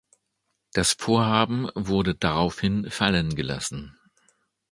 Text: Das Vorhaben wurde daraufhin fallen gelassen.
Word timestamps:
Das 0.73 0.93
Vorhaben 0.93 1.69
wurde 1.75 2.15
daraufhin 2.15 2.89
fallen 2.89 3.35
gelassen. 3.35 3.99